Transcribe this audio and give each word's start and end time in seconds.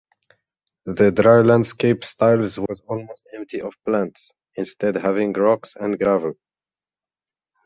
The 0.85 1.11
"dry 1.11 1.43
landscape" 1.43 2.03
styles 2.03 2.57
was 2.57 2.81
almost 2.87 3.27
empty 3.35 3.61
of 3.61 3.75
plants, 3.85 4.31
instead 4.55 4.95
having 4.95 5.31
rocks 5.33 5.75
and 5.79 5.99
gravel. 5.99 6.33